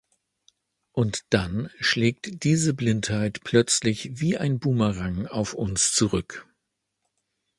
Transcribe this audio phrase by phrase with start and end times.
[0.93, 6.47] Und dann schlägt diese Blindheit plötzlich wie ein Bumerang auf uns zurück.